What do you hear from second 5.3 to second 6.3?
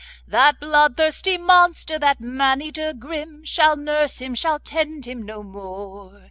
more.